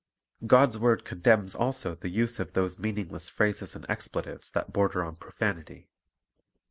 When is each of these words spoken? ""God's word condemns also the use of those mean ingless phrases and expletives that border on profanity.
""God's 0.47 0.79
word 0.79 1.05
condemns 1.05 1.53
also 1.53 1.93
the 1.93 2.09
use 2.09 2.39
of 2.39 2.53
those 2.53 2.79
mean 2.79 2.95
ingless 2.97 3.29
phrases 3.29 3.75
and 3.75 3.85
expletives 3.87 4.49
that 4.49 4.73
border 4.73 5.03
on 5.03 5.15
profanity. 5.15 5.89